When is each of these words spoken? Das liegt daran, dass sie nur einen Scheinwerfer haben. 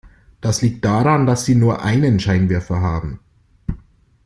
Das 0.41 0.63
liegt 0.63 0.83
daran, 0.83 1.27
dass 1.27 1.45
sie 1.45 1.53
nur 1.53 1.83
einen 1.83 2.19
Scheinwerfer 2.19 2.81
haben. 2.81 3.19